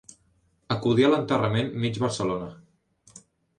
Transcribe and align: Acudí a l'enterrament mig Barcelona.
Acudí 0.75 1.05
a 1.09 1.11
l'enterrament 1.11 1.71
mig 1.85 2.01
Barcelona. 2.07 2.51